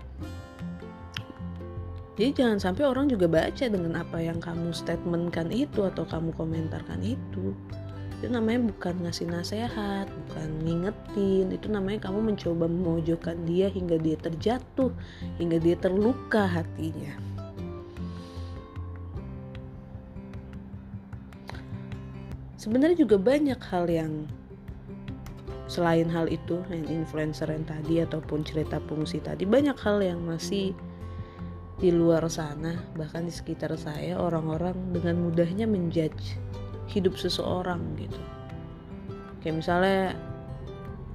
Jadi 2.16 2.40
jangan 2.40 2.64
sampai 2.64 2.88
orang 2.88 3.12
juga 3.12 3.28
baca 3.28 3.66
dengan 3.68 4.00
apa 4.00 4.24
yang 4.24 4.40
kamu 4.40 4.72
statementkan 4.72 5.52
itu 5.52 5.84
atau 5.84 6.08
kamu 6.08 6.32
komentarkan 6.40 7.04
itu. 7.04 7.52
Itu 8.24 8.32
namanya 8.32 8.72
bukan 8.72 8.96
ngasih 9.04 9.28
nasihat 9.28 10.08
bukan 10.08 10.48
ngingetin. 10.64 11.52
Itu 11.52 11.68
namanya 11.68 12.08
kamu 12.08 12.32
mencoba 12.32 12.72
memojokkan 12.72 13.44
dia 13.44 13.68
hingga 13.68 14.00
dia 14.00 14.16
terjatuh 14.16 14.96
hingga 15.36 15.60
dia 15.60 15.76
terluka 15.76 16.48
hatinya 16.48 17.33
sebenarnya 22.63 23.03
juga 23.03 23.20
banyak 23.20 23.60
hal 23.60 23.91
yang 23.91 24.24
selain 25.67 26.08
hal 26.08 26.32
itu 26.32 26.63
yang 26.72 26.88
influencer 26.88 27.51
yang 27.51 27.67
tadi 27.67 28.00
ataupun 28.00 28.48
cerita 28.48 28.79
fungsi 28.88 29.20
tadi 29.20 29.43
banyak 29.43 29.75
hal 29.84 30.00
yang 30.00 30.24
masih 30.24 30.72
di 31.84 31.91
luar 31.91 32.24
sana. 32.32 32.79
Bahkan 32.96 33.27
di 33.27 33.34
sekitar 33.36 33.75
saya 33.75 34.15
orang-orang 34.15 34.96
dengan 34.96 35.27
mudahnya 35.27 35.67
menjudge 35.67 36.39
hidup 36.88 37.20
seseorang 37.20 37.84
gitu. 38.00 38.22
Kayak 39.43 39.60
misalnya 39.60 40.03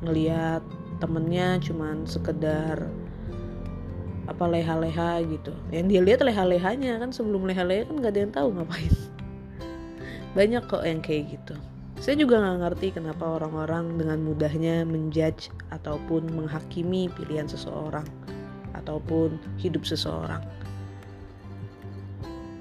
ngelihat 0.04 0.60
temennya 1.00 1.56
cuman 1.64 2.04
sekedar 2.04 2.84
apa 4.28 4.44
leha-leha 4.44 5.24
gitu. 5.24 5.56
Yang 5.72 5.86
dia 5.88 6.00
lihat 6.04 6.20
leha-lehanya 6.20 7.00
kan 7.00 7.08
sebelum 7.08 7.48
leha-leha 7.48 7.88
kan 7.88 7.96
gak 8.04 8.12
ada 8.12 8.20
yang 8.20 8.34
tahu 8.36 8.48
ngapain 8.52 8.92
banyak 10.32 10.64
kok 10.68 10.84
yang 10.84 11.00
kayak 11.00 11.36
gitu 11.36 11.56
saya 11.98 12.14
juga 12.14 12.38
nggak 12.38 12.58
ngerti 12.62 12.86
kenapa 12.94 13.26
orang-orang 13.26 13.98
dengan 13.98 14.22
mudahnya 14.22 14.86
menjudge 14.86 15.50
ataupun 15.74 16.30
menghakimi 16.30 17.10
pilihan 17.10 17.50
seseorang 17.50 18.06
ataupun 18.88 19.36
hidup 19.58 19.82
seseorang. 19.82 20.40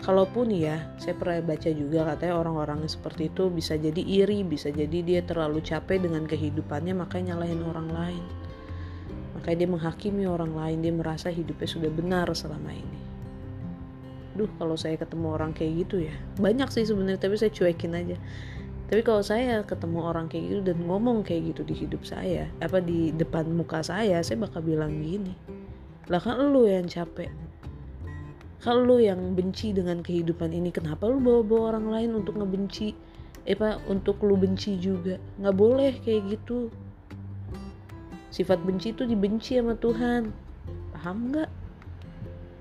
Kalaupun 0.02 0.50
ya, 0.50 0.88
saya 0.98 1.14
pernah 1.20 1.44
baca 1.44 1.70
juga 1.70 2.08
katanya 2.16 2.36
orang-orang 2.40 2.80
seperti 2.88 3.28
itu 3.28 3.52
bisa 3.52 3.76
jadi 3.76 4.00
iri, 4.00 4.42
bisa 4.42 4.72
jadi 4.72 5.04
dia 5.04 5.22
terlalu 5.22 5.62
capek 5.62 6.02
dengan 6.02 6.24
kehidupannya 6.26 6.96
makanya 6.96 7.36
nyalahin 7.36 7.62
orang 7.62 7.90
lain. 7.92 8.24
Makanya 9.36 9.58
dia 9.68 9.70
menghakimi 9.70 10.24
orang 10.26 10.56
lain, 10.56 10.80
dia 10.80 10.94
merasa 10.96 11.28
hidupnya 11.28 11.68
sudah 11.68 11.92
benar 11.92 12.32
selama 12.34 12.72
ini. 12.72 13.07
Duh, 14.38 14.50
kalau 14.62 14.78
saya 14.78 15.02
ketemu 15.02 15.34
orang 15.34 15.52
kayak 15.58 15.90
gitu 15.90 16.06
ya, 16.06 16.14
banyak 16.38 16.70
sih 16.70 16.86
sebenarnya 16.86 17.18
tapi 17.18 17.42
saya 17.42 17.50
cuekin 17.50 17.98
aja. 17.98 18.16
Tapi 18.88 19.04
kalau 19.04 19.20
saya 19.20 19.68
ketemu 19.68 20.00
orang 20.00 20.32
kayak 20.32 20.46
gitu 20.48 20.62
dan 20.64 20.80
ngomong 20.88 21.20
kayak 21.28 21.52
gitu 21.52 21.68
di 21.68 21.76
hidup 21.76 22.08
saya 22.08 22.48
apa 22.64 22.80
di 22.80 23.12
depan 23.12 23.44
muka 23.52 23.84
saya 23.84 24.24
saya 24.24 24.40
bakal 24.40 24.64
bilang 24.64 25.04
gini. 25.04 25.36
Lah 26.08 26.24
kan 26.24 26.40
lu 26.40 26.72
yang 26.72 26.88
capek. 26.88 27.28
Kalau 28.64 28.88
lu 28.88 29.04
yang 29.04 29.36
benci 29.36 29.76
dengan 29.76 30.00
kehidupan 30.00 30.56
ini 30.56 30.72
kenapa 30.72 31.04
lu 31.04 31.20
bawa-bawa 31.20 31.76
orang 31.76 31.88
lain 31.92 32.10
untuk 32.24 32.40
ngebenci? 32.40 32.96
Eh 33.44 33.60
pak 33.60 33.84
untuk 33.92 34.24
lu 34.24 34.40
benci 34.40 34.80
juga. 34.80 35.20
Nggak 35.36 35.56
boleh 35.60 35.92
kayak 36.00 36.40
gitu. 36.40 36.72
Sifat 38.32 38.64
benci 38.64 38.96
itu 38.96 39.04
dibenci 39.04 39.60
sama 39.60 39.76
Tuhan. 39.76 40.32
Paham 40.96 41.36
nggak 41.36 41.52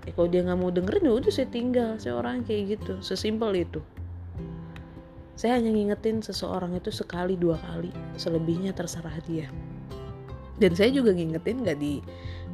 eh 0.06 0.12
kalau 0.14 0.30
dia 0.30 0.46
nggak 0.46 0.58
mau 0.58 0.70
dengerin 0.70 1.10
ya 1.10 1.12
udah 1.18 1.32
saya 1.34 1.48
tinggal 1.50 1.90
saya 1.98 2.14
orang 2.16 2.46
kayak 2.46 2.78
gitu 2.78 2.98
sesimpel 3.02 3.52
itu 3.58 3.82
saya 5.36 5.60
hanya 5.60 5.68
ngingetin 5.68 6.24
seseorang 6.24 6.72
itu 6.80 6.88
sekali 6.88 7.36
dua 7.36 7.60
kali, 7.60 7.92
selebihnya 8.16 8.72
terserah 8.72 9.20
dia. 9.28 9.52
Dan 10.56 10.72
saya 10.72 10.88
juga 10.88 11.12
ngingetin 11.12 11.60
gak 11.60 11.76
di 11.76 12.00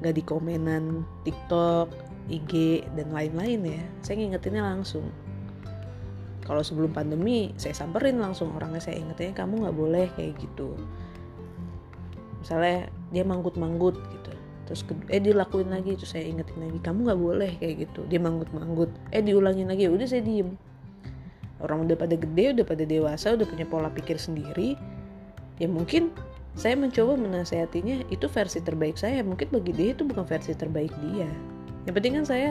gak 0.02 0.18
di 0.18 0.22
komenan 0.26 1.06
TikTok, 1.22 1.94
IG 2.26 2.82
dan 2.98 3.14
lain-lain 3.14 3.78
ya. 3.78 3.82
Saya 4.02 4.26
ngingetinnya 4.26 4.66
langsung. 4.66 5.06
Kalau 6.42 6.66
sebelum 6.66 6.90
pandemi, 6.90 7.54
saya 7.54 7.70
samperin 7.70 8.18
langsung 8.18 8.50
orangnya 8.58 8.82
saya 8.82 8.98
ingetin 8.98 9.30
kamu 9.30 9.62
nggak 9.62 9.78
boleh 9.78 10.06
kayak 10.18 10.34
gitu. 10.42 10.74
Misalnya 12.42 12.90
dia 13.14 13.22
manggut-manggut 13.22 13.94
gitu 13.94 14.21
terus 14.72 14.88
eh 15.12 15.20
dilakuin 15.20 15.68
lagi 15.68 16.00
terus 16.00 16.16
saya 16.16 16.24
ingetin 16.24 16.56
lagi 16.56 16.80
kamu 16.80 17.12
nggak 17.12 17.20
boleh 17.20 17.52
kayak 17.60 17.84
gitu. 17.84 18.08
Dia 18.08 18.16
manggut-manggut. 18.24 18.88
Eh 19.12 19.20
diulangin 19.20 19.68
lagi. 19.68 19.84
Udah 19.92 20.08
saya 20.08 20.24
diem. 20.24 20.56
Orang 21.60 21.84
udah 21.84 21.92
pada 21.92 22.16
gede 22.16 22.56
udah 22.56 22.64
pada 22.64 22.88
dewasa 22.88 23.36
udah 23.36 23.44
punya 23.44 23.68
pola 23.68 23.92
pikir 23.92 24.16
sendiri. 24.16 24.80
Ya 25.60 25.68
mungkin 25.68 26.08
saya 26.56 26.72
mencoba 26.72 27.20
menasehatinya 27.20 28.08
itu 28.08 28.24
versi 28.32 28.64
terbaik 28.64 28.96
saya. 28.96 29.20
Mungkin 29.20 29.52
bagi 29.52 29.76
dia 29.76 29.92
itu 29.92 30.08
bukan 30.08 30.24
versi 30.24 30.56
terbaik 30.56 30.90
dia. 31.12 31.28
Yang 31.84 31.94
penting 32.00 32.12
kan 32.16 32.24
saya 32.24 32.50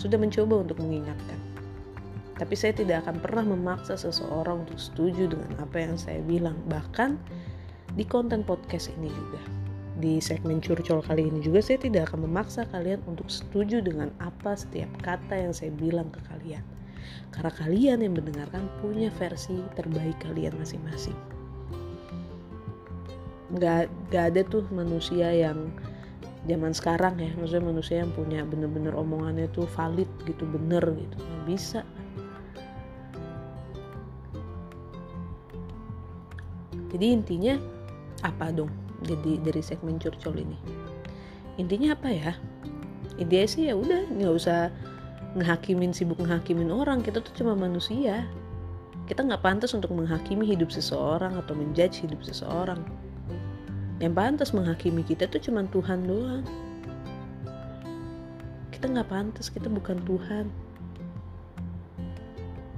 sudah 0.00 0.16
mencoba 0.16 0.64
untuk 0.64 0.80
mengingatkan. 0.80 1.36
Tapi 2.40 2.56
saya 2.56 2.72
tidak 2.72 3.04
akan 3.04 3.20
pernah 3.20 3.44
memaksa 3.52 4.00
seseorang 4.00 4.64
untuk 4.64 4.80
setuju 4.80 5.28
dengan 5.28 5.60
apa 5.60 5.76
yang 5.76 5.94
saya 6.00 6.24
bilang 6.24 6.56
bahkan 6.72 7.20
di 7.94 8.02
konten 8.02 8.42
podcast 8.42 8.90
ini 8.98 9.06
juga 9.06 9.53
di 10.04 10.20
segmen 10.20 10.60
curcol 10.60 11.00
kali 11.00 11.32
ini 11.32 11.40
juga 11.40 11.64
saya 11.64 11.80
tidak 11.80 12.12
akan 12.12 12.28
memaksa 12.28 12.68
kalian 12.68 13.00
untuk 13.08 13.32
setuju 13.32 13.80
dengan 13.80 14.12
apa 14.20 14.52
setiap 14.52 14.92
kata 15.00 15.48
yang 15.48 15.56
saya 15.56 15.72
bilang 15.72 16.12
ke 16.12 16.20
kalian 16.28 16.60
karena 17.32 17.52
kalian 17.56 17.98
yang 18.04 18.12
mendengarkan 18.12 18.68
punya 18.84 19.08
versi 19.16 19.58
terbaik 19.74 20.14
kalian 20.22 20.54
masing-masing. 20.60 21.16
Gak, 23.58 23.90
gak 24.12 24.34
ada 24.34 24.42
tuh 24.46 24.66
manusia 24.70 25.32
yang 25.32 25.72
zaman 26.44 26.76
sekarang 26.76 27.16
ya, 27.18 27.32
maksudnya 27.34 27.64
manusia 27.64 27.96
yang 28.04 28.12
punya 28.12 28.44
bener-bener 28.44 28.92
omongannya 28.92 29.48
tuh 29.50 29.64
valid 29.72 30.06
gitu, 30.28 30.44
bener 30.44 30.84
gitu, 30.84 31.16
nggak 31.16 31.44
bisa. 31.48 31.80
Jadi 36.94 37.06
intinya 37.10 37.54
apa 38.22 38.54
dong? 38.54 38.83
Jadi 39.04 39.40
dari 39.44 39.60
segmen 39.60 40.00
curcol 40.00 40.40
ini, 40.40 40.56
intinya 41.60 41.92
apa 41.92 42.08
ya? 42.08 42.32
Intinya 43.20 43.46
sih 43.46 43.68
ya 43.68 43.76
udah 43.76 44.08
nggak 44.10 44.32
usah 44.32 44.72
ngehakimin 45.36 45.92
sibuk 45.92 46.18
ngehakimin 46.18 46.72
orang. 46.72 47.04
Kita 47.04 47.20
tuh 47.20 47.32
cuma 47.36 47.52
manusia. 47.52 48.24
Kita 49.04 49.20
nggak 49.20 49.44
pantas 49.44 49.76
untuk 49.76 49.92
menghakimi 49.92 50.48
hidup 50.48 50.72
seseorang 50.72 51.36
atau 51.36 51.52
menjudge 51.52 52.00
hidup 52.00 52.24
seseorang. 52.24 52.80
Yang 54.00 54.14
pantas 54.16 54.50
menghakimi 54.56 55.04
kita 55.04 55.28
tuh 55.28 55.38
cuma 55.44 55.68
Tuhan 55.68 56.08
doang. 56.08 56.44
Kita 58.72 58.88
nggak 58.88 59.08
pantas 59.12 59.52
kita 59.52 59.68
bukan 59.68 60.00
Tuhan 60.08 60.48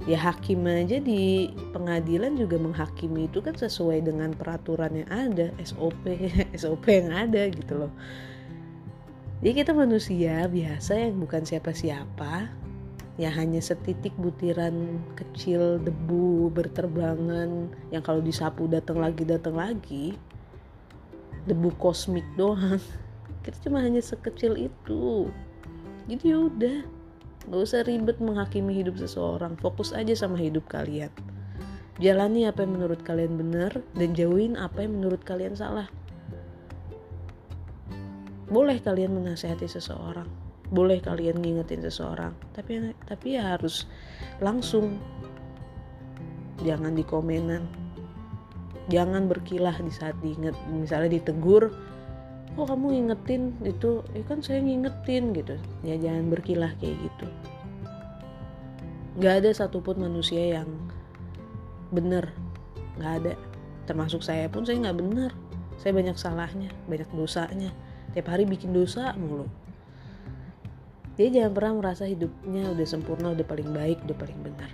ya 0.07 0.15
hakim 0.15 0.63
aja 0.63 1.03
di 1.03 1.51
pengadilan 1.75 2.39
juga 2.39 2.55
menghakimi 2.55 3.27
itu 3.27 3.43
kan 3.43 3.53
sesuai 3.53 4.07
dengan 4.07 4.31
peraturan 4.31 5.03
yang 5.03 5.09
ada 5.11 5.51
SOP 5.59 6.07
SOP 6.55 6.87
yang 7.03 7.11
ada 7.11 7.51
gitu 7.51 7.85
loh 7.85 7.91
jadi 9.37 9.61
kita 9.61 9.69
manusia 9.77 10.49
biasa 10.49 10.97
yang 10.97 11.21
bukan 11.21 11.45
siapa-siapa, 11.45 12.49
yang 13.21 13.33
hanya 13.37 13.61
setitik 13.61 14.09
butiran 14.17 14.97
kecil 15.13 15.77
debu 15.77 16.49
berterbangan 16.49 17.69
yang 17.93 18.01
kalau 18.01 18.17
disapu 18.17 18.65
datang 18.65 18.97
lagi 18.97 19.21
datang 19.29 19.53
lagi, 19.53 20.17
debu 21.45 21.69
kosmik 21.77 22.25
doang. 22.33 22.81
Kita 23.45 23.69
cuma 23.69 23.85
hanya 23.85 24.01
sekecil 24.01 24.57
itu. 24.57 25.29
Jadi 26.09 26.33
ya 26.33 26.37
udah, 26.49 26.77
nggak 27.47 27.61
usah 27.63 27.81
ribet 27.87 28.19
menghakimi 28.19 28.75
hidup 28.75 28.99
seseorang. 28.99 29.55
Fokus 29.59 29.95
aja 29.95 30.11
sama 30.13 30.35
hidup 30.35 30.67
kalian. 30.67 31.11
Jalani 31.97 32.45
apa 32.45 32.61
yang 32.61 32.77
menurut 32.77 33.01
kalian 33.01 33.39
benar 33.39 33.73
dan 33.97 34.13
jauhin 34.13 34.53
apa 34.59 34.85
yang 34.85 35.01
menurut 35.01 35.23
kalian 35.25 35.57
salah. 35.57 35.89
Boleh 38.47 38.77
kalian 38.83 39.17
menasehati 39.17 39.65
seseorang. 39.65 40.27
Boleh 40.69 40.99
kalian 40.99 41.39
ngingetin 41.39 41.81
seseorang. 41.81 42.35
Tapi 42.53 42.93
tapi 43.07 43.39
ya 43.39 43.55
harus 43.57 43.87
langsung. 44.43 44.99
Jangan 46.61 46.93
di 46.93 47.03
komenan. 47.07 47.65
Jangan 48.87 49.27
berkilah 49.27 49.75
di 49.83 49.91
saat 49.91 50.15
diinget 50.23 50.55
misalnya 50.71 51.19
ditegur 51.19 51.75
oh 52.57 52.65
kamu 52.65 52.85
ngingetin 52.97 53.53
itu? 53.61 54.01
Ya 54.17 54.23
kan 54.25 54.41
saya 54.41 54.59
ngingetin 54.59 55.31
gitu. 55.37 55.55
Ya 55.85 55.95
jangan 56.01 56.33
berkilah 56.33 56.73
kayak 56.81 56.97
gitu. 56.97 57.25
Nggak 59.21 59.33
ada 59.45 59.49
satupun 59.53 60.01
manusia 60.01 60.61
yang 60.61 60.69
bener. 61.93 62.33
Nggak 62.97 63.13
ada. 63.23 63.33
Termasuk 63.85 64.25
saya 64.25 64.49
pun 64.49 64.65
saya 64.65 64.81
nggak 64.81 64.97
bener. 64.97 65.31
Saya 65.77 65.93
banyak 65.93 66.17
salahnya 66.17 66.73
banyak 66.89 67.07
dosanya. 67.13 67.69
Tiap 68.17 68.27
hari 68.33 68.49
bikin 68.49 68.73
dosa 68.73 69.13
mulu. 69.13 69.45
Dia 71.17 71.33
jangan 71.33 71.53
pernah 71.53 71.73
merasa 71.81 72.05
hidupnya 72.05 72.73
udah 72.73 72.85
sempurna 72.85 73.33
udah 73.33 73.45
paling 73.45 73.69
baik 73.73 74.01
udah 74.05 74.17
paling 74.17 74.39
benar. 74.41 74.69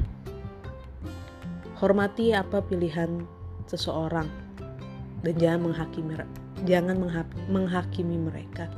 Hormati 1.80 2.32
apa 2.32 2.64
pilihan 2.64 3.28
seseorang 3.68 4.28
dan 5.24 5.34
jangan 5.40 5.72
menghakimi 5.72 6.20
jangan 6.64 7.00
menghakimi 7.52 8.18
mereka. 8.18 8.72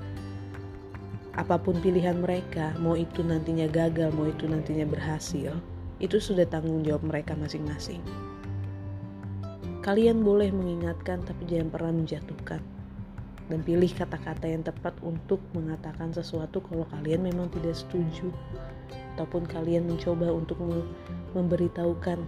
Apa 1.35 1.59
pun 1.59 1.77
pilihan 1.83 2.19
mereka 2.19 2.71
mau 2.79 2.95
itu 2.95 3.19
nantinya 3.19 3.67
gagal 3.67 4.11
mau 4.15 4.25
itu 4.25 4.47
nantinya 4.47 4.87
berhasil 4.87 5.51
itu 5.99 6.19
sudah 6.19 6.43
tanggung 6.47 6.83
jawab 6.83 7.07
mereka 7.07 7.39
masing-masing. 7.39 8.03
Kalian 9.79 10.25
boleh 10.25 10.49
mengingatkan 10.51 11.23
tapi 11.23 11.45
jangan 11.47 11.69
pernah 11.71 11.93
menjatuhkan. 11.93 12.61
Dan 13.45 13.61
pilih 13.61 13.93
kata-kata 13.93 14.49
yang 14.49 14.65
tepat 14.65 14.97
untuk 15.05 15.37
mengatakan 15.53 16.09
sesuatu 16.09 16.65
kalau 16.65 16.89
kalian 16.89 17.21
memang 17.21 17.47
tidak 17.53 17.77
setuju. 17.77 18.33
Ataupun 19.15 19.45
kalian 19.45 19.85
mencoba 19.85 20.33
untuk 20.33 20.57
memberitahukan 21.37 22.19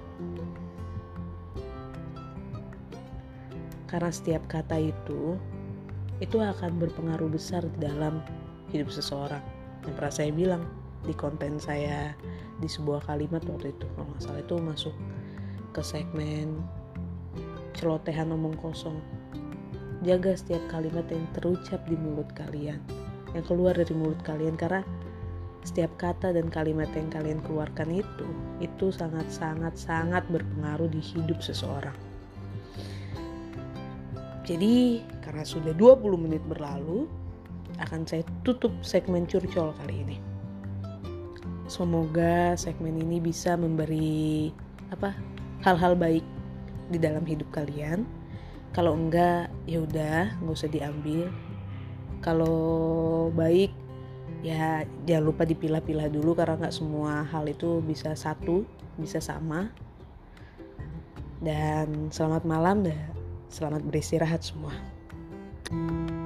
karena 3.87 4.11
setiap 4.11 4.43
kata 4.51 4.77
itu 4.77 5.39
itu 6.19 6.37
akan 6.41 6.81
berpengaruh 6.81 7.29
besar 7.31 7.63
di 7.63 7.77
dalam 7.79 8.19
hidup 8.73 8.91
seseorang. 8.91 9.41
Yang 9.85 9.93
pernah 9.95 10.13
saya 10.13 10.31
bilang 10.33 10.63
di 11.05 11.13
konten 11.15 11.55
saya 11.61 12.11
di 12.59 12.67
sebuah 12.67 13.05
kalimat 13.07 13.39
waktu 13.47 13.71
itu 13.71 13.85
kalau 13.95 14.09
nggak 14.11 14.21
salah 14.21 14.41
itu 14.43 14.55
masuk 14.59 14.95
ke 15.71 15.81
segmen 15.85 16.59
celotehan 17.77 18.33
omong 18.33 18.57
kosong. 18.57 18.97
Jaga 20.01 20.33
setiap 20.37 20.61
kalimat 20.69 21.05
yang 21.09 21.25
terucap 21.33 21.81
di 21.89 21.97
mulut 21.97 22.29
kalian, 22.37 22.81
yang 23.33 23.45
keluar 23.45 23.73
dari 23.73 23.93
mulut 23.93 24.19
kalian. 24.25 24.57
Karena 24.57 24.81
setiap 25.65 25.93
kata 26.01 26.33
dan 26.33 26.49
kalimat 26.49 26.89
yang 26.93 27.09
kalian 27.09 27.39
keluarkan 27.45 27.91
itu 27.91 28.27
itu 28.63 28.89
sangat 28.89 29.29
sangat 29.29 29.77
sangat 29.77 30.23
berpengaruh 30.33 30.89
di 30.89 31.01
hidup 31.01 31.41
seseorang. 31.41 32.06
Jadi 34.47 35.03
karena 35.19 35.43
sudah 35.43 35.75
20 35.75 36.23
menit 36.23 36.39
berlalu 36.47 37.03
akan 37.83 38.07
saya 38.07 38.23
tutup 38.47 38.71
segmen 38.79 39.27
curcol 39.27 39.75
kali 39.75 40.07
ini. 40.07 40.17
Semoga 41.67 42.55
segmen 42.55 42.95
ini 42.95 43.19
bisa 43.19 43.59
memberi 43.59 44.55
apa 44.87 45.11
hal-hal 45.67 45.99
baik 45.99 46.23
di 46.87 46.95
dalam 46.95 47.27
hidup 47.27 47.51
kalian. 47.51 48.07
Kalau 48.71 48.95
enggak 48.95 49.51
ya 49.67 49.83
udah 49.83 50.39
nggak 50.39 50.55
usah 50.55 50.71
diambil. 50.71 51.27
Kalau 52.23 53.27
baik 53.35 53.75
ya 54.47 54.87
jangan 55.03 55.27
lupa 55.27 55.43
dipilah-pilah 55.43 56.07
dulu 56.07 56.31
karena 56.39 56.55
nggak 56.55 56.75
semua 56.75 57.27
hal 57.27 57.43
itu 57.51 57.83
bisa 57.83 58.15
satu 58.15 58.63
bisa 58.95 59.17
sama 59.19 59.69
dan 61.43 62.09
selamat 62.09 62.43
malam 62.47 62.81
dan 62.85 63.16
selamat 63.47 63.81
beristirahat 63.87 64.43
semua. 64.43 64.73
thank 65.67 66.11
you 66.11 66.16